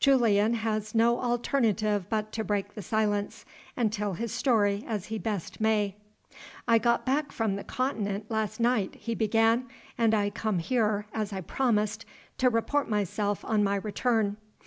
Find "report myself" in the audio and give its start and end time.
12.48-13.44